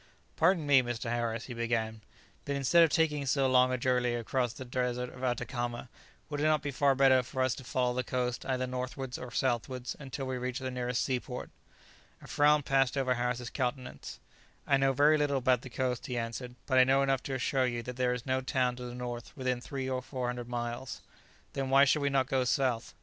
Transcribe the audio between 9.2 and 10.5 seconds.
southwards, until we